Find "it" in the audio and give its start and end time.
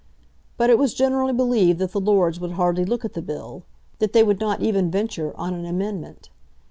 0.71-0.79